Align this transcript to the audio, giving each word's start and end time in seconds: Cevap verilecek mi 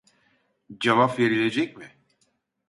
Cevap 0.79 1.19
verilecek 1.19 1.77
mi 1.77 1.93